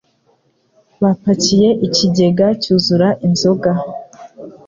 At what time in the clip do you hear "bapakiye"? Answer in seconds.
1.01-1.69